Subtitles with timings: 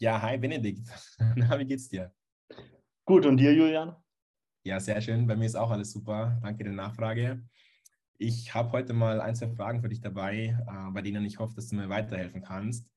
[0.00, 0.88] Ja, hi Benedikt.
[1.34, 2.14] Na, wie geht's dir?
[3.04, 3.96] Gut, und dir, Julian?
[4.62, 5.26] Ja, sehr schön.
[5.26, 6.38] Bei mir ist auch alles super.
[6.40, 7.42] Danke der Nachfrage.
[8.16, 11.56] Ich habe heute mal ein, zwei Fragen für dich dabei, äh, bei denen ich hoffe,
[11.56, 12.88] dass du mir weiterhelfen kannst.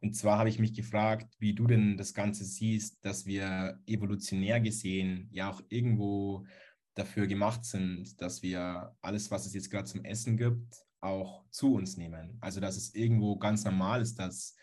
[0.00, 4.60] Und zwar habe ich mich gefragt, wie du denn das Ganze siehst, dass wir evolutionär
[4.60, 6.44] gesehen ja auch irgendwo
[6.92, 11.72] dafür gemacht sind, dass wir alles, was es jetzt gerade zum Essen gibt, auch zu
[11.72, 12.36] uns nehmen.
[12.42, 14.54] Also dass es irgendwo ganz normal ist, dass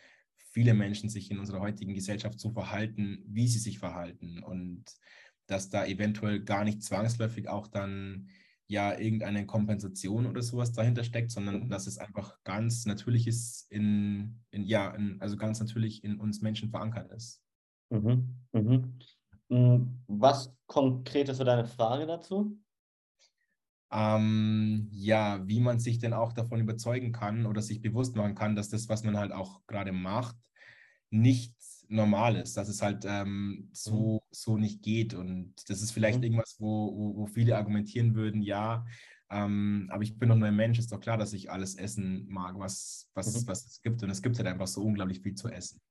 [0.54, 4.85] viele Menschen sich in unserer heutigen Gesellschaft so verhalten, wie sie sich verhalten und
[5.48, 8.29] dass da eventuell gar nicht zwangsläufig auch dann
[8.67, 14.39] ja irgendeine Kompensation oder sowas dahinter steckt, sondern dass es einfach ganz natürlich ist in,
[14.52, 17.41] in ja, in, also ganz natürlich in uns Menschen verankert ist.
[17.90, 18.35] Mhm.
[18.54, 18.99] Mhm.
[19.49, 22.57] Hm, was konkret ist so deine Frage dazu?
[23.93, 28.55] Ähm, ja, wie man sich denn auch davon überzeugen kann oder sich bewusst machen kann,
[28.55, 30.35] dass das, was man halt auch gerade macht,
[31.11, 31.55] nicht
[31.89, 34.27] normal ist, dass es halt ähm, so, mhm.
[34.31, 35.13] so nicht geht.
[35.13, 36.23] Und das ist vielleicht mhm.
[36.23, 38.84] irgendwas, wo, wo, wo, viele argumentieren würden, ja,
[39.34, 42.27] ähm, aber ich bin doch nur ein Mensch, ist doch klar, dass ich alles essen
[42.29, 43.48] mag, was, was, mhm.
[43.48, 44.03] was es gibt.
[44.03, 45.81] Und es gibt halt einfach so unglaublich viel zu essen.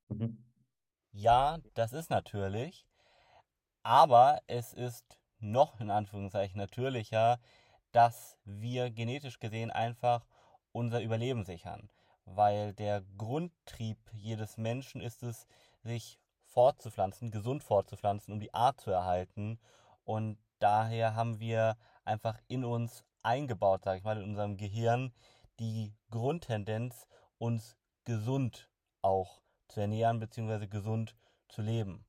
[1.11, 2.87] Ja, das ist natürlich.
[3.81, 7.39] Aber es ist noch in Anführungszeichen natürlicher,
[7.93, 10.25] dass wir genetisch gesehen einfach
[10.73, 11.89] unser Überleben sichern.
[12.25, 15.47] Weil der Grundtrieb jedes Menschen ist es,
[15.83, 19.59] sich fortzupflanzen, gesund fortzupflanzen, um die Art zu erhalten.
[20.03, 25.13] Und daher haben wir einfach in uns eingebaut, sage ich mal, in unserem Gehirn
[25.59, 27.07] die Grundtendenz,
[27.37, 28.69] uns gesund
[29.01, 30.67] auch zu ernähren bzw.
[30.67, 31.15] gesund
[31.47, 32.05] zu leben.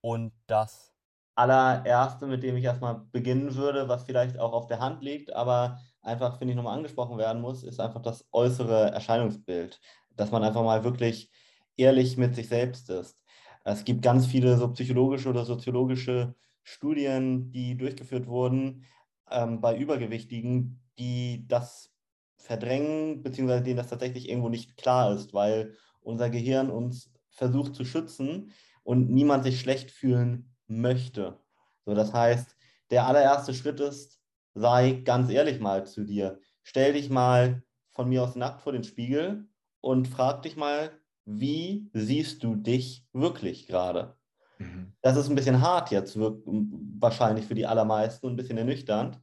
[0.00, 0.93] Und das
[1.34, 5.80] allererste, mit dem ich erstmal beginnen würde, was vielleicht auch auf der Hand liegt, aber
[6.02, 9.80] einfach, finde ich, nochmal angesprochen werden muss, ist einfach das äußere Erscheinungsbild.
[10.16, 11.30] Dass man einfach mal wirklich
[11.76, 13.20] ehrlich mit sich selbst ist.
[13.64, 18.84] Es gibt ganz viele so psychologische oder soziologische Studien, die durchgeführt wurden
[19.30, 21.90] ähm, bei Übergewichtigen, die das
[22.36, 27.84] verdrängen, beziehungsweise denen das tatsächlich irgendwo nicht klar ist, weil unser Gehirn uns versucht zu
[27.84, 28.52] schützen
[28.82, 31.38] und niemand sich schlecht fühlen möchte.
[31.84, 32.56] So, das heißt,
[32.90, 34.20] der allererste Schritt ist,
[34.54, 36.40] sei ganz ehrlich mal zu dir.
[36.62, 39.48] Stell dich mal von mir aus nackt vor den Spiegel
[39.80, 40.90] und frag dich mal,
[41.24, 44.16] wie siehst du dich wirklich gerade?
[44.58, 44.94] Mhm.
[45.02, 49.20] Das ist ein bisschen hart jetzt, wahrscheinlich für die allermeisten und ein bisschen ernüchternd.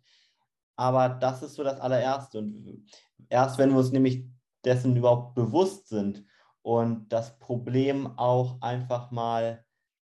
[0.76, 2.40] Aber das ist so das allererste.
[2.40, 2.86] Und
[3.30, 4.26] erst wenn wir uns nämlich
[4.64, 6.24] dessen überhaupt bewusst sind
[6.62, 9.66] und das Problem auch einfach mal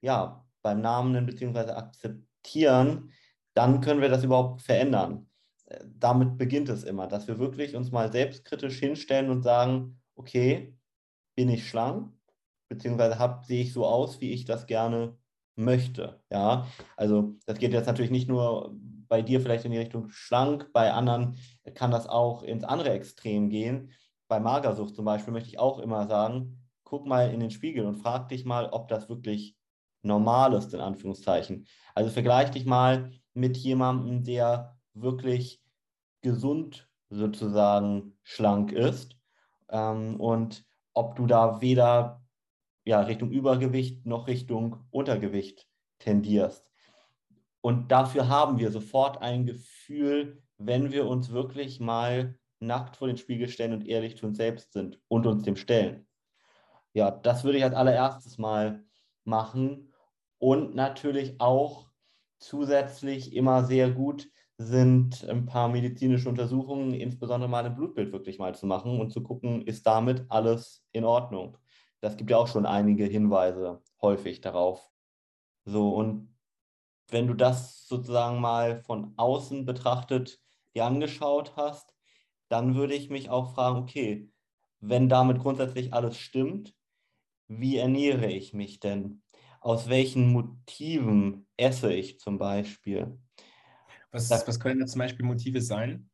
[0.01, 1.71] ja, beim Namen nennen bzw.
[1.71, 3.12] akzeptieren,
[3.54, 5.31] dann können wir das überhaupt verändern.
[5.66, 10.77] Äh, damit beginnt es immer, dass wir wirklich uns mal selbstkritisch hinstellen und sagen, okay,
[11.37, 12.12] bin ich schlank,
[12.69, 15.16] beziehungsweise hab, sehe ich so aus, wie ich das gerne
[15.54, 16.21] möchte.
[16.32, 16.66] Ja,
[16.97, 18.75] also das geht jetzt natürlich nicht nur
[19.06, 21.37] bei dir vielleicht in die Richtung schlank, bei anderen
[21.75, 23.93] kann das auch ins andere Extrem gehen.
[24.27, 27.98] Bei Magersucht zum Beispiel möchte ich auch immer sagen, guck mal in den Spiegel und
[27.98, 29.56] frag dich mal, ob das wirklich
[30.06, 31.67] normal ist, in Anführungszeichen.
[31.94, 35.62] Also vergleich dich mal mit jemandem, der wirklich
[36.22, 39.16] gesund sozusagen schlank ist
[39.69, 40.65] ähm, und
[40.95, 42.22] ob du da weder
[42.84, 45.69] ja, Richtung Übergewicht noch Richtung Untergewicht
[45.99, 46.71] tendierst.
[47.61, 53.16] Und dafür haben wir sofort ein Gefühl, wenn wir uns wirklich mal nackt vor den
[53.16, 56.06] Spiegel stellen und ehrlich zu uns selbst sind und uns dem stellen.
[56.93, 58.84] Ja, das würde ich als allererstes mal
[59.25, 59.93] machen
[60.39, 61.89] und natürlich auch
[62.39, 68.55] zusätzlich immer sehr gut sind ein paar medizinische Untersuchungen, insbesondere mal ein Blutbild wirklich mal
[68.55, 71.59] zu machen und zu gucken, ist damit alles in Ordnung.
[72.01, 74.91] Das gibt ja auch schon einige Hinweise häufig darauf.
[75.65, 76.35] So, und
[77.09, 80.41] wenn du das sozusagen mal von außen betrachtet
[80.75, 81.95] dir angeschaut hast,
[82.49, 84.31] dann würde ich mich auch fragen, okay,
[84.81, 86.75] wenn damit grundsätzlich alles stimmt,
[87.49, 89.22] wie ernähre ich mich denn?
[89.66, 93.18] Aus welchen Motiven esse ich zum Beispiel.
[94.13, 96.09] Was, das, was können da zum Beispiel Motive sein?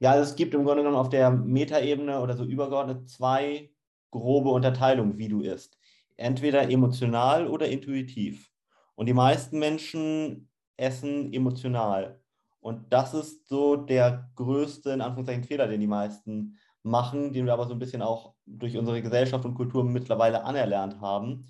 [0.00, 3.70] Ja, also es gibt im Grunde genommen auf der Metaebene oder so übergeordnet zwei
[4.10, 5.78] grobe Unterteilungen, wie du isst.
[6.16, 8.50] Entweder emotional oder intuitiv.
[8.96, 12.20] Und die meisten Menschen essen emotional.
[12.58, 17.52] Und das ist so der größte, in Anführungszeichen, Fehler, den die meisten machen, den wir
[17.52, 21.46] aber so ein bisschen auch durch unsere Gesellschaft und Kultur mittlerweile anerlernt haben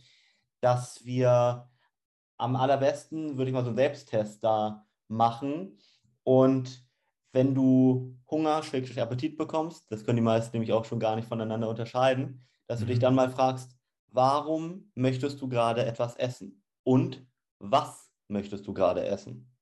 [0.62, 1.68] dass wir
[2.38, 5.78] am allerbesten, würde ich mal so einen Selbsttest da machen.
[6.22, 6.86] Und
[7.32, 11.28] wenn du Hunger, Schrägstrich Appetit bekommst, das können die meisten nämlich auch schon gar nicht
[11.28, 13.02] voneinander unterscheiden, dass du dich mhm.
[13.02, 13.76] dann mal fragst,
[14.08, 16.62] warum möchtest du gerade etwas essen?
[16.84, 17.26] Und
[17.58, 19.52] was möchtest du gerade essen?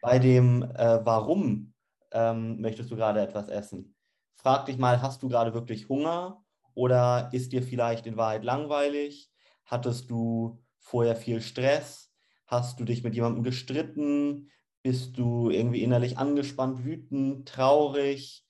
[0.00, 1.74] Bei dem äh, Warum
[2.10, 3.94] ähm, möchtest du gerade etwas essen?
[4.34, 6.42] Frag dich mal, hast du gerade wirklich Hunger
[6.74, 9.31] oder ist dir vielleicht in Wahrheit langweilig?
[9.64, 12.12] Hattest du vorher viel Stress?
[12.46, 14.50] Hast du dich mit jemandem gestritten?
[14.82, 18.46] Bist du irgendwie innerlich angespannt, wütend, traurig,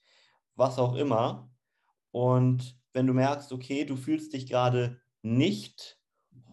[0.55, 1.51] was auch immer?
[2.11, 5.99] Und wenn du merkst, okay, du fühlst dich gerade nicht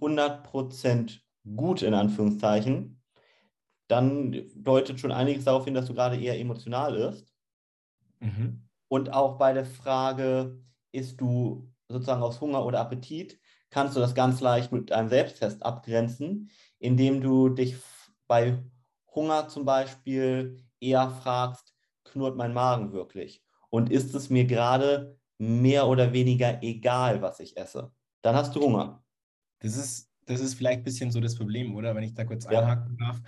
[0.00, 1.22] 100%
[1.56, 3.02] gut in Anführungszeichen,
[3.88, 7.34] dann deutet schon einiges darauf hin, dass du gerade eher emotional bist.
[8.20, 8.68] Mhm.
[8.88, 13.39] Und auch bei der Frage, isst du sozusagen aus Hunger oder Appetit,
[13.70, 17.76] kannst du das ganz leicht mit einem Selbsttest abgrenzen, indem du dich
[18.26, 18.62] bei
[19.14, 21.74] Hunger zum Beispiel eher fragst,
[22.04, 23.42] knurrt mein Magen wirklich?
[23.70, 27.92] Und ist es mir gerade mehr oder weniger egal, was ich esse?
[28.22, 29.02] Dann hast du Hunger.
[29.60, 31.94] Das ist, das ist vielleicht ein bisschen so das Problem, oder?
[31.94, 32.60] Wenn ich da kurz ja.
[32.60, 33.20] einhaken darf.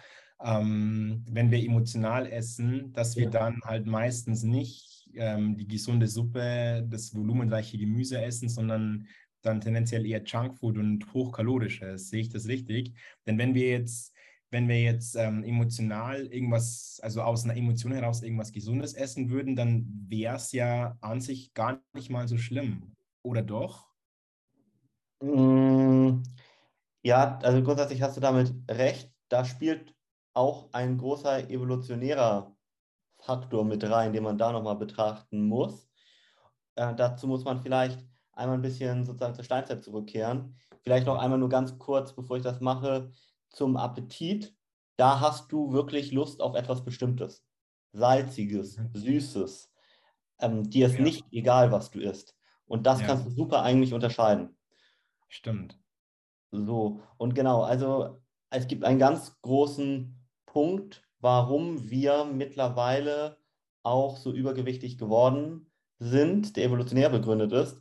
[0.44, 3.30] Ähm, wenn wir emotional essen, dass wir ja.
[3.30, 9.06] dann halt meistens nicht ähm, die gesunde Suppe, das volumenreiche Gemüse essen, sondern
[9.42, 12.08] dann tendenziell eher Junkfood und hochkalorisches.
[12.08, 12.94] Sehe ich das richtig?
[13.26, 14.14] Denn wenn wir jetzt,
[14.50, 19.56] wenn wir jetzt ähm, emotional irgendwas, also aus einer Emotion heraus irgendwas Gesundes essen würden,
[19.56, 22.94] dann wäre es ja an sich gar nicht mal so schlimm.
[23.22, 23.88] Oder doch?
[25.20, 26.22] Mm,
[27.02, 29.12] ja, also grundsätzlich hast du damit recht.
[29.28, 29.94] Da spielt
[30.34, 32.54] auch ein großer evolutionärer
[33.18, 35.88] Faktor mit rein, den man da nochmal betrachten muss.
[36.74, 38.04] Äh, dazu muss man vielleicht
[38.42, 40.56] einmal ein bisschen sozusagen zur Steinzeit zurückkehren.
[40.82, 43.10] Vielleicht noch einmal nur ganz kurz, bevor ich das mache,
[43.50, 44.54] zum Appetit.
[44.96, 47.44] Da hast du wirklich Lust auf etwas Bestimmtes.
[47.92, 48.90] Salziges, mhm.
[48.94, 49.72] Süßes.
[50.40, 51.02] Ähm, dir ist ja.
[51.02, 52.36] nicht egal, was du isst.
[52.66, 53.06] Und das ja.
[53.06, 54.56] kannst du super eigentlich unterscheiden.
[55.28, 55.78] Stimmt.
[56.50, 63.38] So, und genau, also es gibt einen ganz großen Punkt, warum wir mittlerweile
[63.82, 67.80] auch so übergewichtig geworden sind, der evolutionär begründet ist.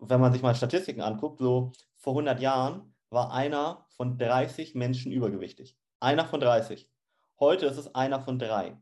[0.00, 5.12] Wenn man sich mal Statistiken anguckt, so vor 100 Jahren war einer von 30 Menschen
[5.12, 5.78] übergewichtig.
[6.00, 6.90] Einer von 30.
[7.38, 8.78] Heute ist es einer von drei.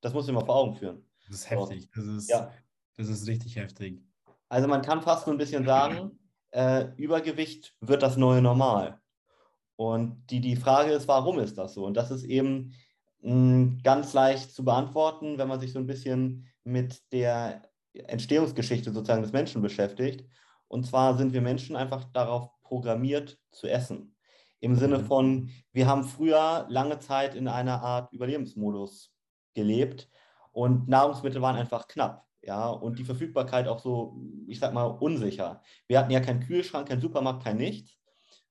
[0.00, 1.04] Das muss ich mal vor Augen führen.
[1.26, 1.90] Das ist heftig.
[1.94, 2.50] Das ist, ja.
[2.96, 4.02] das ist richtig heftig.
[4.48, 6.18] Also man kann fast so ein bisschen sagen,
[6.50, 9.00] äh, Übergewicht wird das neue Normal.
[9.76, 11.86] Und die, die Frage ist, warum ist das so?
[11.86, 12.74] Und das ist eben
[13.22, 18.92] mh, hm, ganz leicht zu beantworten, wenn man sich so ein bisschen mit der Entstehungsgeschichte
[18.92, 20.24] sozusagen des Menschen beschäftigt.
[20.68, 24.16] Und zwar sind wir Menschen einfach darauf programmiert zu essen.
[24.60, 25.04] Im Sinne mhm.
[25.04, 29.12] von, wir haben früher lange Zeit in einer Art Überlebensmodus
[29.54, 30.08] gelebt
[30.52, 34.16] und Nahrungsmittel waren einfach knapp ja, und die Verfügbarkeit auch so,
[34.46, 35.62] ich sag mal, unsicher.
[35.86, 37.98] Wir hatten ja keinen Kühlschrank, keinen Supermarkt, kein nichts,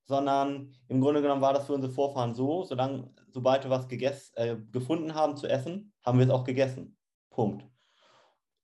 [0.06, 4.32] sondern im Grunde genommen war das für unsere Vorfahren so, solange, sobald wir was gegessen,
[4.36, 6.98] äh, gefunden haben zu essen, haben wir es auch gegessen.
[7.30, 7.69] Punkt.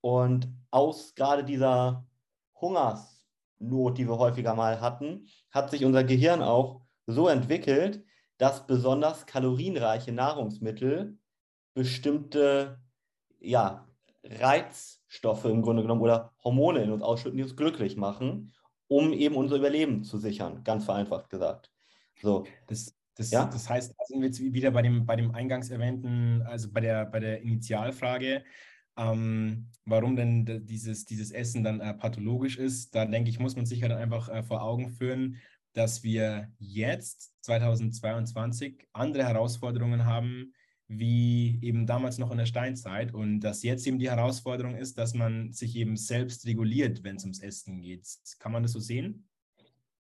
[0.06, 2.06] Und aus gerade dieser
[2.62, 8.06] Hungersnot, die wir häufiger mal hatten, hat sich unser Gehirn auch so entwickelt,
[8.38, 11.18] dass besonders kalorienreiche Nahrungsmittel
[11.74, 12.80] bestimmte
[13.40, 13.88] ja,
[14.24, 18.54] Reizstoffe im Grunde genommen oder Hormone in uns ausschütten, die uns glücklich machen,
[18.88, 21.72] um eben unser Überleben zu sichern, ganz vereinfacht gesagt.
[22.22, 22.46] So.
[22.68, 23.46] Das, das, ja?
[23.46, 26.82] das heißt, da sind wir jetzt wieder bei dem, bei dem eingangs erwähnten, also bei
[26.82, 28.44] der, bei der Initialfrage,
[28.98, 32.96] ähm, warum denn dieses, dieses Essen dann äh, pathologisch ist.
[32.96, 35.38] Da denke ich, muss man sich halt einfach äh, vor Augen führen,
[35.74, 40.54] dass wir jetzt, 2022, andere Herausforderungen haben,
[40.88, 45.14] wie eben damals noch in der Steinzeit und dass jetzt eben die Herausforderung ist, dass
[45.14, 48.08] man sich eben selbst reguliert, wenn es ums Essen geht.
[48.40, 49.28] Kann man das so sehen?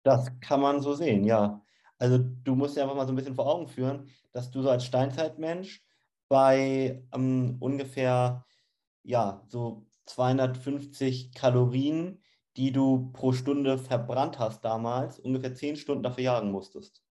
[0.03, 1.63] Das kann man so sehen, ja.
[1.99, 4.71] Also du musst dir einfach mal so ein bisschen vor Augen führen, dass du so
[4.71, 5.85] als Steinzeitmensch
[6.29, 8.45] bei ähm, ungefähr
[9.03, 12.23] ja, so 250 Kalorien,
[12.57, 17.03] die du pro Stunde verbrannt hast damals, ungefähr 10 Stunden dafür jagen musstest.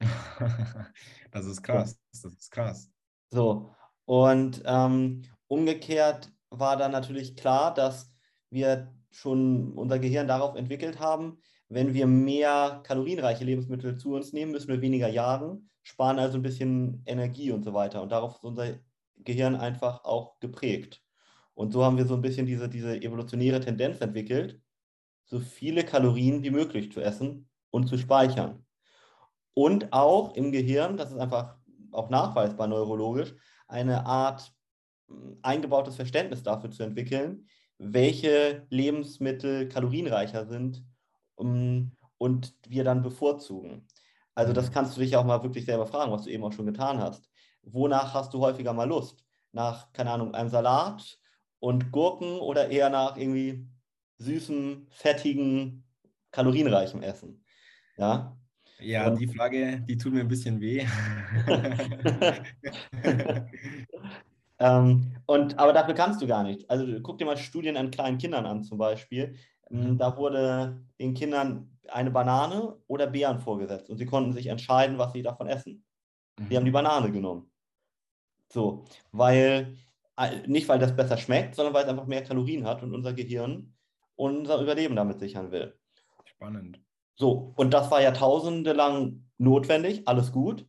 [1.30, 1.98] das ist krass.
[2.12, 2.90] Das ist krass.
[3.30, 8.10] So, und ähm, umgekehrt war dann natürlich klar, dass
[8.50, 11.38] wir schon unser Gehirn darauf entwickelt haben,
[11.68, 16.42] wenn wir mehr kalorienreiche Lebensmittel zu uns nehmen, müssen wir weniger jagen, sparen also ein
[16.42, 18.02] bisschen Energie und so weiter.
[18.02, 18.74] Und darauf ist unser
[19.24, 21.02] Gehirn einfach auch geprägt.
[21.54, 24.60] Und so haben wir so ein bisschen diese, diese evolutionäre Tendenz entwickelt,
[25.24, 28.64] so viele Kalorien wie möglich zu essen und zu speichern.
[29.54, 31.56] Und auch im Gehirn, das ist einfach
[31.90, 33.34] auch nachweisbar neurologisch,
[33.68, 34.52] eine Art
[35.08, 37.46] hm, eingebautes Verständnis dafür zu entwickeln,
[37.78, 40.84] welche Lebensmittel kalorienreicher sind
[41.34, 43.86] um, und wir dann bevorzugen.
[44.34, 44.74] Also das mhm.
[44.74, 47.28] kannst du dich auch mal wirklich selber fragen, was du eben auch schon getan hast.
[47.62, 49.24] Wonach hast du häufiger mal Lust?
[49.52, 51.18] Nach, keine Ahnung, einem Salat
[51.58, 53.66] und Gurken oder eher nach irgendwie
[54.18, 55.84] süßem, fettigen,
[56.30, 57.44] kalorienreichem Essen?
[57.96, 58.36] Ja,
[58.82, 60.84] ja, die Frage, die tut mir ein bisschen weh.
[64.58, 66.68] ähm, und, aber dafür kannst du gar nicht.
[66.68, 69.36] Also guck dir mal Studien an kleinen Kindern an zum Beispiel.
[69.70, 69.98] Ähm, mhm.
[69.98, 75.12] Da wurde den Kindern eine Banane oder Beeren vorgesetzt und sie konnten sich entscheiden, was
[75.12, 75.84] sie davon essen.
[76.38, 76.48] Mhm.
[76.48, 76.70] Die haben die.
[76.72, 77.51] Banane genommen.
[78.52, 79.78] So, weil,
[80.18, 83.14] äh, nicht weil das besser schmeckt, sondern weil es einfach mehr Kalorien hat und unser
[83.14, 83.74] Gehirn
[84.14, 85.74] unser Überleben damit sichern will.
[86.24, 86.80] Spannend.
[87.14, 90.66] So, und das war Jahrtausende lang notwendig, alles gut.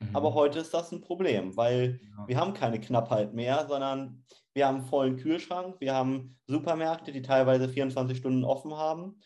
[0.00, 0.16] Mhm.
[0.16, 2.28] Aber heute ist das ein Problem, weil ja.
[2.28, 7.22] wir haben keine Knappheit mehr, sondern wir haben einen vollen Kühlschrank, wir haben Supermärkte, die
[7.22, 9.20] teilweise 24 Stunden offen haben.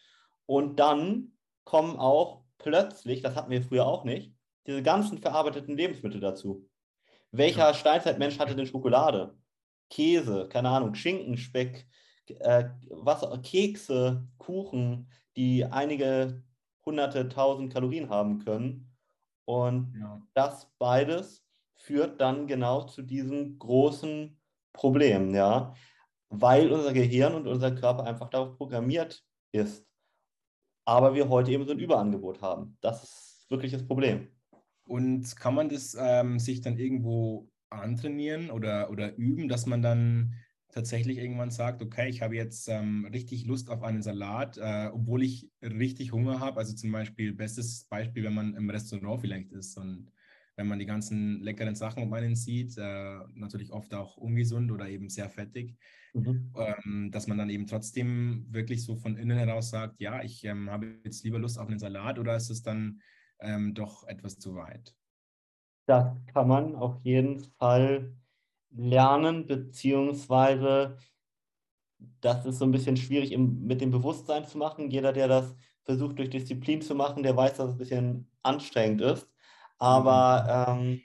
[0.45, 1.33] Und dann
[1.65, 4.35] kommen auch plötzlich, das hatten wir früher auch nicht,
[4.67, 6.69] diese ganzen verarbeiteten Lebensmittel dazu.
[7.37, 7.75] Welcher ja.
[7.75, 9.37] Steinzeitmensch hatte denn Schokolade?
[9.91, 11.87] Käse, keine Ahnung, Schinken, Speck,
[12.29, 16.43] äh, was, Kekse, Kuchen, die einige
[16.87, 18.93] hunderte, tausend Kalorien haben können.
[19.47, 20.23] Und ja.
[20.35, 21.45] das beides
[21.77, 24.41] führt dann genau zu diesem großen
[24.73, 25.75] Problem, ja,
[26.29, 29.87] weil unser Gehirn und unser Körper einfach darauf programmiert ist.
[30.87, 32.79] Aber wir heute eben so ein Überangebot haben.
[32.81, 34.34] Das ist wirklich das Problem.
[34.85, 40.35] Und kann man das ähm, sich dann irgendwo antrainieren oder, oder üben, dass man dann
[40.75, 45.23] tatsächlich irgendwann sagt, okay, ich habe jetzt ähm, richtig Lust auf einen Salat, äh, obwohl
[45.23, 46.59] ich richtig Hunger habe.
[46.59, 50.11] Also zum Beispiel, bestes Beispiel, wenn man im Restaurant vielleicht ist und
[50.57, 54.89] wenn man die ganzen leckeren Sachen um einen sieht, äh, natürlich oft auch ungesund oder
[54.89, 55.77] eben sehr fettig,
[56.13, 56.53] mhm.
[56.57, 60.71] ähm, dass man dann eben trotzdem wirklich so von innen heraus sagt, ja, ich ähm,
[60.71, 63.01] habe jetzt lieber Lust auf einen Salat oder ist es dann
[63.41, 64.95] ähm, doch etwas zu weit?
[65.87, 68.15] Das kann man auf jeden Fall
[68.71, 70.97] lernen, beziehungsweise
[72.21, 74.91] das ist so ein bisschen schwierig im, mit dem Bewusstsein zu machen.
[74.91, 79.01] Jeder, der das versucht durch Disziplin zu machen, der weiß, dass es ein bisschen anstrengend
[79.01, 79.29] ist.
[79.79, 80.83] Aber mhm.
[80.83, 81.03] ähm,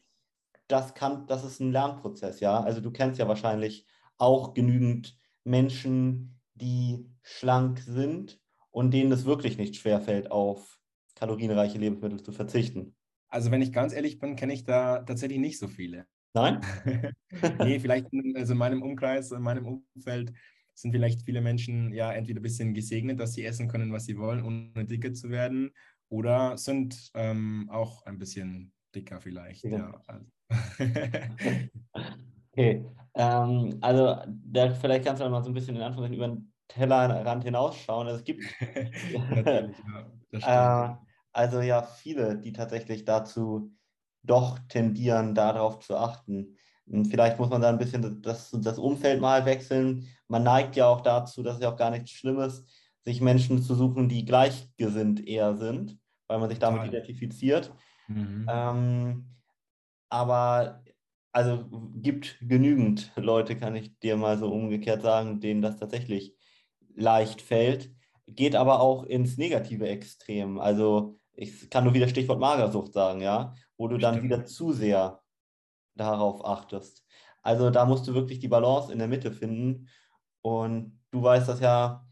[0.67, 2.61] das, kann, das ist ein Lernprozess, ja.
[2.61, 3.85] Also du kennst ja wahrscheinlich
[4.17, 8.39] auch genügend Menschen, die schlank sind
[8.71, 10.78] und denen es wirklich nicht schwerfällt, auf
[11.19, 12.95] kalorienreiche Lebensmittel zu verzichten.
[13.27, 16.05] Also wenn ich ganz ehrlich bin, kenne ich da tatsächlich nicht so viele.
[16.33, 16.61] Nein?
[17.59, 20.31] nee, vielleicht also in meinem Umkreis, in meinem Umfeld
[20.73, 24.17] sind vielleicht viele Menschen ja entweder ein bisschen gesegnet, dass sie essen können, was sie
[24.17, 25.71] wollen, ohne dicker zu werden,
[26.07, 29.65] oder sind ähm, auch ein bisschen dicker vielleicht.
[29.65, 29.77] Ja.
[29.77, 30.01] ja.
[30.07, 30.25] Also.
[32.51, 32.85] okay,
[33.15, 37.43] ähm, also da, vielleicht kannst du mal so ein bisschen in Anführungszeichen über den Tellerrand
[37.43, 38.07] hinausschauen.
[38.07, 38.43] Also es gibt
[39.29, 39.75] Natürlich,
[40.45, 41.08] ja, äh,
[41.39, 43.73] also ja viele, die tatsächlich dazu
[44.23, 46.57] doch tendieren, darauf zu achten.
[47.09, 50.05] Vielleicht muss man da ein bisschen das, das Umfeld mal wechseln.
[50.27, 52.65] Man neigt ja auch dazu, das ist ja auch gar nichts Schlimmes,
[53.05, 56.93] sich Menschen zu suchen, die gleichgesinnt eher sind, weil man sich damit Total.
[56.93, 57.71] identifiziert.
[58.09, 58.45] Mhm.
[58.49, 59.25] Ähm,
[60.09, 60.83] aber
[61.31, 66.35] also gibt genügend Leute, kann ich dir mal so umgekehrt sagen, denen das tatsächlich
[66.95, 67.91] leicht fällt.
[68.27, 70.59] Geht aber auch ins negative Extrem.
[70.59, 75.21] Also ich kann nur wieder Stichwort Magersucht sagen, ja, wo du dann wieder zu sehr
[75.95, 77.05] darauf achtest.
[77.41, 79.87] Also da musst du wirklich die Balance in der Mitte finden.
[80.41, 82.05] Und du weißt das ja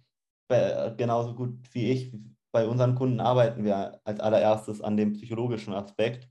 [0.96, 2.13] genauso gut wie ich.
[2.53, 6.29] Bei unseren Kunden arbeiten wir als allererstes an dem psychologischen Aspekt.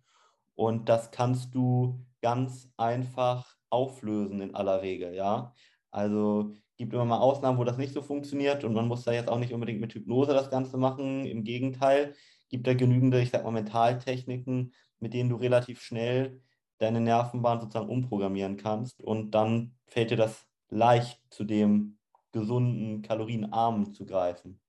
[0.54, 5.52] Und das kannst du ganz einfach auflösen in aller Regel, ja.
[5.90, 9.28] Also gibt immer mal Ausnahmen, wo das nicht so funktioniert und man muss da jetzt
[9.28, 11.26] auch nicht unbedingt mit Hypnose das Ganze machen.
[11.26, 12.14] Im Gegenteil,
[12.48, 16.40] gibt da genügende, ich sag mal, Mentaltechniken, mit denen du relativ schnell
[16.78, 21.98] deine Nervenbahn sozusagen umprogrammieren kannst und dann fällt dir das leicht zu dem
[22.32, 24.60] gesunden, kalorienarmen zu greifen.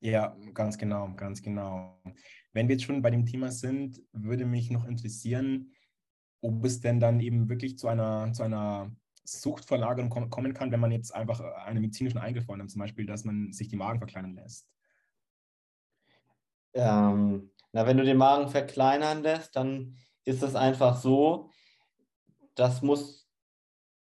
[0.00, 2.00] Ja, ganz genau, ganz genau.
[2.52, 5.72] Wenn wir jetzt schon bei dem Thema sind, würde mich noch interessieren,
[6.40, 8.90] ob es denn dann eben wirklich zu einer, zu einer
[9.24, 13.52] Suchtverlagerung kommen kann, wenn man jetzt einfach einen medizinischen Eingriff vornimmt, zum Beispiel, dass man
[13.52, 14.68] sich die Magen verkleinern lässt.
[16.74, 21.50] Ähm, na, wenn du den Magen verkleinern lässt, dann ist es einfach so,
[22.54, 23.28] das musst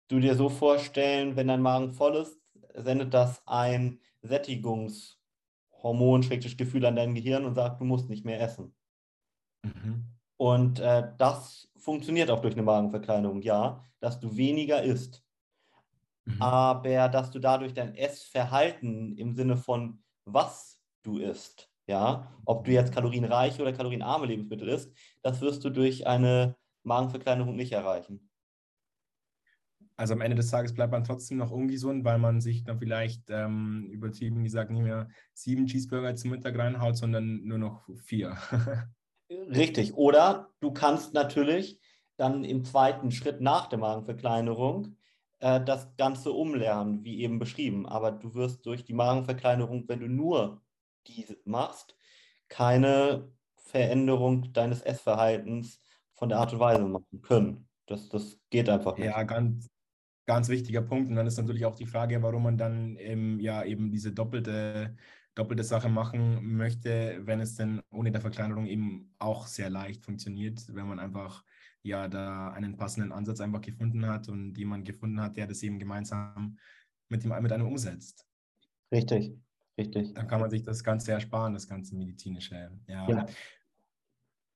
[0.10, 2.38] du dir so vorstellen, wenn dein Magen voll ist,
[2.76, 8.42] sendet das ein Sättigungshormon, schrägstrich Gefühl an dein Gehirn und sagt, du musst nicht mehr
[8.42, 8.76] essen.
[9.64, 10.06] Mhm.
[10.38, 15.24] Und äh, das funktioniert auch durch eine Magenverkleinerung, ja, dass du weniger isst.
[16.26, 16.42] Mhm.
[16.42, 22.72] Aber dass du dadurch dein Essverhalten im Sinne von was du isst ja, ob du
[22.72, 28.30] jetzt kalorienreiche oder kalorienarme Lebensmittel isst, das wirst du durch eine Magenverkleinerung nicht erreichen.
[29.98, 33.30] Also am Ende des Tages bleibt man trotzdem noch ungesund, weil man sich dann vielleicht
[33.30, 38.36] ähm, übertrieben gesagt nicht mehr sieben Cheeseburger zum Mittag reinhaut, sondern nur noch vier.
[39.30, 39.94] Richtig.
[39.94, 41.80] Oder du kannst natürlich
[42.18, 44.96] dann im zweiten Schritt nach der Magenverkleinerung
[45.40, 47.86] äh, das Ganze umlernen, wie eben beschrieben.
[47.86, 50.62] Aber du wirst durch die Magenverkleinerung, wenn du nur
[51.08, 51.96] diese machst,
[52.48, 55.82] keine Veränderung deines Essverhaltens
[56.14, 57.68] von der Art und Weise machen können.
[57.86, 59.08] Das, das geht einfach nicht.
[59.08, 59.70] Ja, ganz,
[60.26, 61.10] ganz wichtiger Punkt.
[61.10, 64.96] Und dann ist natürlich auch die Frage, warum man dann ähm, ja eben diese doppelte,
[65.36, 70.64] doppelte Sache machen möchte, wenn es denn ohne der Verkleinerung eben auch sehr leicht funktioniert,
[70.74, 71.44] wenn man einfach
[71.84, 75.80] ja da einen passenden Ansatz einfach gefunden hat und jemand gefunden hat, der das eben
[75.80, 76.58] gemeinsam
[77.10, 78.28] mit, dem, mit einem umsetzt.
[78.92, 79.38] Richtig,
[79.78, 80.14] richtig.
[80.14, 82.72] Dann kann man sich das Ganze ersparen, das ganze medizinische.
[82.88, 83.08] Ja.
[83.10, 83.26] ja.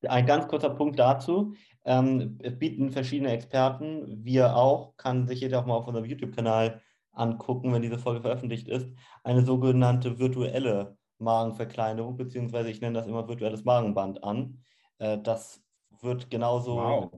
[0.08, 1.56] Ein ganz kurzer Punkt dazu.
[1.84, 6.82] Ähm, es bieten verschiedene Experten, wir auch, kann sich jeder auch mal auf unserem YouTube-Kanal
[7.12, 8.88] angucken, wenn diese Folge veröffentlicht ist,
[9.24, 14.60] eine sogenannte virtuelle Magenverkleinerung, beziehungsweise ich nenne das immer virtuelles Magenband an.
[14.98, 15.64] Äh, das
[16.02, 17.12] wird genauso wow.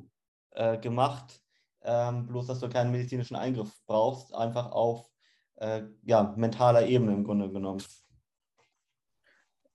[0.52, 1.42] äh, gemacht,
[1.82, 5.10] ähm, bloß dass du keinen medizinischen Eingriff brauchst, einfach auf
[5.58, 7.84] äh, ja, mentaler Ebene im Grunde genommen.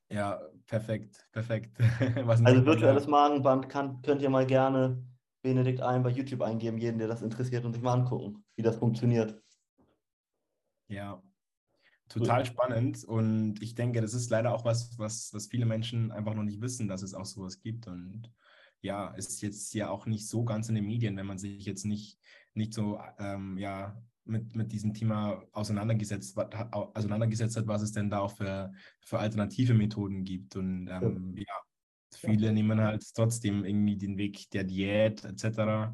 [0.08, 1.76] Ja, perfekt, perfekt.
[2.26, 5.02] also virtuelles Magenband kann, könnt ihr mal gerne
[5.42, 8.76] Benedikt ein bei YouTube eingeben, jeden, der das interessiert und sich mal angucken, wie das
[8.76, 9.42] funktioniert.
[10.88, 11.22] Ja,
[12.08, 16.34] total spannend und ich denke, das ist leider auch was, was, was viele Menschen einfach
[16.34, 18.30] noch nicht wissen, dass es auch sowas gibt und
[18.82, 21.86] ja, ist jetzt ja auch nicht so ganz in den Medien, wenn man sich jetzt
[21.86, 22.18] nicht,
[22.52, 28.20] nicht so ähm, ja, mit, mit diesem Thema auseinandergesetzt, auseinandergesetzt hat, was es denn da
[28.20, 30.56] auch für, für alternative Methoden gibt.
[30.56, 31.44] Und ähm, ja.
[31.46, 31.54] ja.
[32.12, 32.52] viele ja.
[32.52, 35.92] nehmen halt trotzdem irgendwie den Weg der Diät etc.,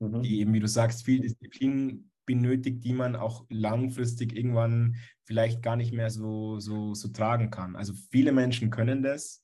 [0.00, 0.22] mhm.
[0.22, 5.76] die eben, wie du sagst, viel Disziplin benötigt, die man auch langfristig irgendwann vielleicht gar
[5.76, 7.76] nicht mehr so, so, so tragen kann.
[7.76, 9.42] Also viele Menschen können das,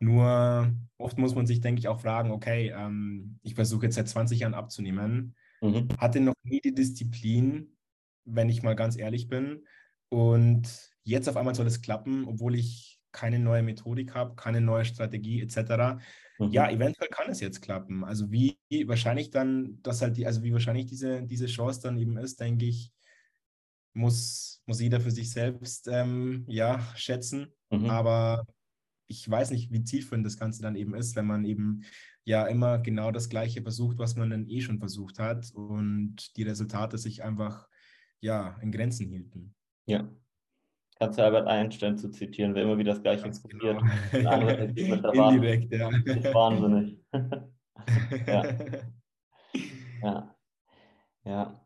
[0.00, 4.08] nur oft muss man sich, denke ich, auch fragen, okay, ähm, ich versuche jetzt seit
[4.08, 5.88] 20 Jahren abzunehmen Mhm.
[5.98, 7.76] Hatte noch nie die Disziplin,
[8.24, 9.64] wenn ich mal ganz ehrlich bin.
[10.08, 14.84] Und jetzt auf einmal soll es klappen, obwohl ich keine neue Methodik habe, keine neue
[14.84, 16.00] Strategie etc.
[16.38, 16.50] Mhm.
[16.50, 18.04] Ja, eventuell kann es jetzt klappen.
[18.04, 22.16] Also wie wahrscheinlich dann, dass halt die, also wie wahrscheinlich diese, diese Chance dann eben
[22.16, 22.92] ist, denke ich,
[23.92, 27.52] muss, muss jeder für sich selbst ähm, ja, schätzen.
[27.70, 27.90] Mhm.
[27.90, 28.46] Aber
[29.08, 31.82] ich weiß nicht, wie zielführend das Ganze dann eben ist, wenn man eben
[32.24, 36.42] ja immer genau das Gleiche versucht, was man dann eh schon versucht hat und die
[36.42, 37.68] Resultate sich einfach
[38.20, 39.54] ja in Grenzen hielten.
[39.86, 40.08] Ja.
[40.98, 43.80] Kannst du Albert Einstein zu zitieren, wer immer wieder das Gleiche Ganz probiert.
[44.10, 45.30] Genau.
[45.30, 45.88] Indirekt, ja.
[46.34, 46.98] Wahnsinnig.
[48.26, 48.58] ja.
[50.02, 50.36] ja.
[51.24, 51.60] Ja.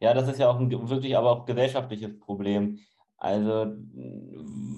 [0.00, 2.80] Ja, das ist ja auch ein wirklich aber auch gesellschaftliches Problem.
[3.18, 3.76] Also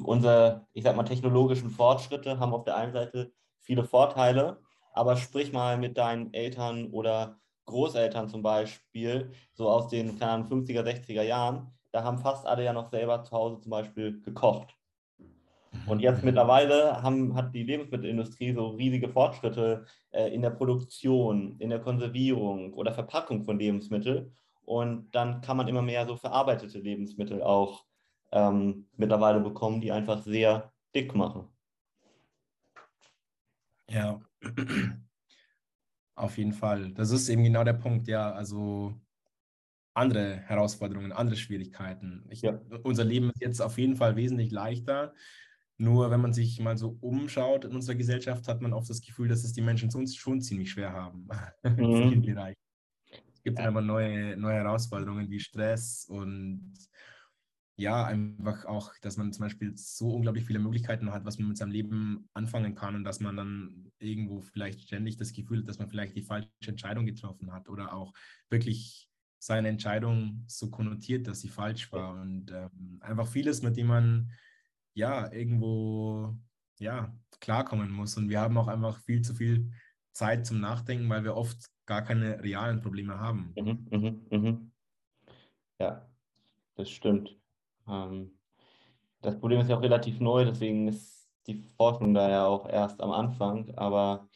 [0.05, 4.61] unsere, ich sag mal, technologischen Fortschritte haben auf der einen Seite viele Vorteile,
[4.95, 10.83] aber sprich mal mit deinen Eltern oder Großeltern zum Beispiel, so aus den keine 50er,
[10.83, 14.77] 60er Jahren, da haben fast alle ja noch selber zu Hause zum Beispiel gekocht.
[15.87, 16.27] Und jetzt mhm.
[16.27, 22.73] mittlerweile haben, hat die Lebensmittelindustrie so riesige Fortschritte äh, in der Produktion, in der Konservierung
[22.75, 24.37] oder Verpackung von Lebensmitteln.
[24.65, 27.85] Und dann kann man immer mehr so verarbeitete Lebensmittel auch
[28.33, 31.49] ähm, mittlerweile bekommen, die einfach sehr dick machen.
[33.91, 34.21] Ja,
[36.15, 36.93] auf jeden Fall.
[36.93, 38.33] Das ist eben genau der Punkt, ja.
[38.33, 38.95] Also
[39.95, 42.27] andere Herausforderungen, andere Schwierigkeiten.
[42.29, 42.61] Ich, ja.
[42.83, 45.15] Unser Leben ist jetzt auf jeden Fall wesentlich leichter.
[45.77, 49.29] Nur wenn man sich mal so umschaut in unserer Gesellschaft, hat man oft das Gefühl,
[49.29, 51.29] dass es die Menschen sonst schon ziemlich schwer haben.
[51.65, 52.25] Mhm.
[53.33, 53.67] es gibt ja.
[53.67, 56.73] aber neue, neue Herausforderungen wie Stress und
[57.77, 61.57] ja, einfach auch, dass man zum Beispiel so unglaublich viele Möglichkeiten hat, was man mit
[61.57, 65.79] seinem Leben anfangen kann und dass man dann irgendwo vielleicht ständig das Gefühl hat, dass
[65.79, 68.13] man vielleicht die falsche Entscheidung getroffen hat oder auch
[68.49, 69.09] wirklich
[69.41, 74.31] seine Entscheidung so konnotiert, dass sie falsch war und ähm, einfach vieles, mit dem man
[74.95, 76.37] ja irgendwo
[76.79, 79.73] ja klarkommen muss und wir haben auch einfach viel zu viel
[80.13, 83.53] Zeit zum Nachdenken, weil wir oft gar keine realen Probleme haben.
[83.57, 84.71] Mhm, mh, mh.
[85.81, 86.09] Ja,
[86.77, 87.37] das stimmt.
[87.89, 88.39] Ähm,
[89.21, 93.01] das Problem ist ja auch relativ neu, deswegen ist die Forschung da ja auch erst
[93.01, 93.75] am Anfang.
[93.77, 94.29] Aber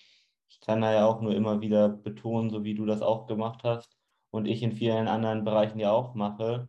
[0.48, 3.64] ich kann da ja auch nur immer wieder betonen, so wie du das auch gemacht
[3.64, 3.96] hast
[4.30, 6.68] und ich in vielen anderen Bereichen ja auch mache,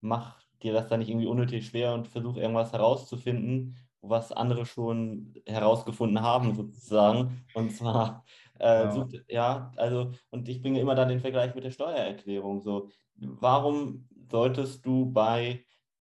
[0.00, 5.34] mach dir das da nicht irgendwie unnötig schwer und versuch irgendwas herauszufinden, was andere schon
[5.46, 7.44] herausgefunden haben, sozusagen.
[7.54, 8.24] Und zwar,
[8.58, 9.08] äh, wow.
[9.28, 12.60] ja, also, und ich bringe immer dann den Vergleich mit der Steuererklärung.
[12.60, 15.64] So, warum solltest du bei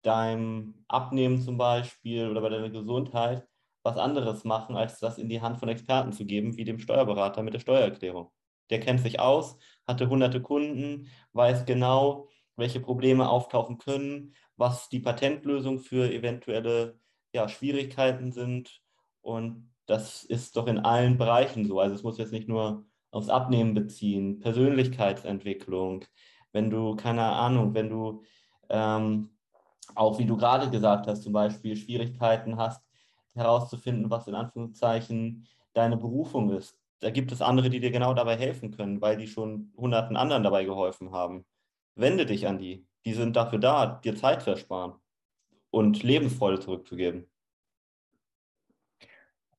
[0.06, 3.46] deinem Abnehmen zum Beispiel oder bei deiner Gesundheit
[3.82, 7.42] was anderes machen, als das in die Hand von Experten zu geben, wie dem Steuerberater
[7.42, 8.30] mit der Steuererklärung?
[8.70, 14.98] Der kennt sich aus, hatte hunderte Kunden, weiß genau, welche Probleme auftauchen können, was die
[14.98, 16.98] Patentlösung für eventuelle
[17.32, 18.80] ja, Schwierigkeiten sind.
[19.20, 21.78] Und das ist doch in allen Bereichen so.
[21.78, 26.04] Also es muss jetzt nicht nur aufs Abnehmen beziehen, Persönlichkeitsentwicklung,
[26.52, 28.24] wenn du, keine Ahnung, wenn du
[28.68, 29.35] ähm,
[29.94, 32.82] auch, wie du gerade gesagt hast, zum Beispiel Schwierigkeiten hast,
[33.34, 36.78] herauszufinden, was in Anführungszeichen deine Berufung ist.
[37.00, 40.42] Da gibt es andere, die dir genau dabei helfen können, weil die schon hunderten anderen
[40.42, 41.44] dabei geholfen haben.
[41.94, 42.86] Wende dich an die.
[43.04, 44.94] Die sind dafür da, dir Zeit zu ersparen
[45.70, 47.26] und Lebensfreude zurückzugeben.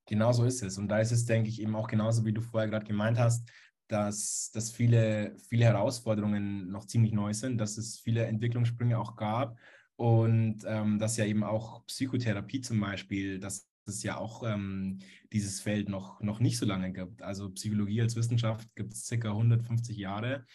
[0.08, 0.78] Genau so ist es.
[0.78, 3.48] Und da ist es, denke ich, eben auch genauso, wie du vorher gerade gemeint hast,
[3.88, 9.58] dass, dass viele, viele Herausforderungen noch ziemlich neu sind, dass es viele Entwicklungssprünge auch gab
[9.98, 15.00] und ähm, dass ja eben auch Psychotherapie zum Beispiel, dass es ja auch ähm,
[15.34, 17.22] dieses Feld noch, noch nicht so lange gibt.
[17.22, 20.46] Also Psychologie als Wissenschaft gibt es circa 150 Jahre.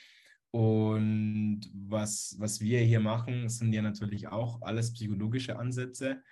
[0.53, 6.23] Und was, was wir hier machen, sind ja natürlich auch alles psychologische Ansätze.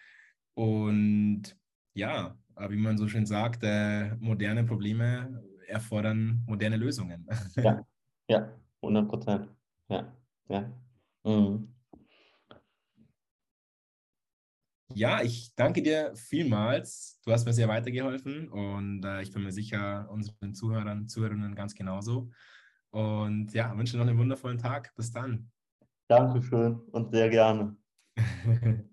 [0.55, 1.57] Und
[1.95, 7.27] ja, wie man so schön sagt, äh, moderne Probleme erfordern moderne Lösungen.
[7.57, 7.85] Ja,
[8.29, 9.49] ja, 100 Prozent.
[9.89, 10.13] Ja,
[10.49, 10.71] ja.
[11.25, 11.69] Mhm.
[14.95, 17.21] Ja, ich danke dir vielmals.
[17.25, 21.75] Du hast mir sehr weitergeholfen und äh, ich bin mir sicher, unseren Zuhörern, Zuhörerinnen ganz
[21.75, 22.31] genauso.
[22.91, 24.93] Und ja, wünsche noch einen wundervollen Tag.
[24.97, 25.51] Bis dann.
[26.09, 27.77] Dankeschön und sehr gerne.